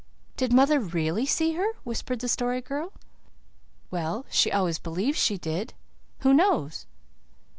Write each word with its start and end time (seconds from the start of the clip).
"Did 0.35 0.51
mother 0.51 0.79
really 0.79 1.27
see 1.27 1.53
her?" 1.53 1.73
whispered 1.83 2.21
the 2.21 2.27
Story 2.27 2.59
Girl. 2.59 2.91
"Well, 3.91 4.25
she 4.31 4.51
always 4.51 4.79
believed 4.79 5.15
she 5.19 5.37
did. 5.37 5.75
Who 6.21 6.33
knows?" 6.33 6.87